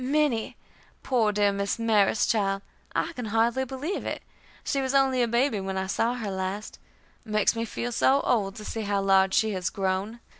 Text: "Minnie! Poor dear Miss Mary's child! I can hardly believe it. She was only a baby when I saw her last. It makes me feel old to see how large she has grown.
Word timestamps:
"Minnie! 0.03 0.57
Poor 1.03 1.31
dear 1.31 1.51
Miss 1.51 1.77
Mary's 1.77 2.25
child! 2.25 2.63
I 2.95 3.13
can 3.13 3.25
hardly 3.25 3.65
believe 3.65 4.03
it. 4.03 4.23
She 4.63 4.81
was 4.81 4.95
only 4.95 5.21
a 5.21 5.27
baby 5.27 5.59
when 5.59 5.77
I 5.77 5.85
saw 5.85 6.15
her 6.15 6.31
last. 6.31 6.79
It 7.23 7.29
makes 7.29 7.55
me 7.55 7.65
feel 7.65 7.91
old 8.01 8.55
to 8.55 8.65
see 8.65 8.81
how 8.81 9.01
large 9.01 9.35
she 9.35 9.51
has 9.51 9.69
grown. 9.69 10.19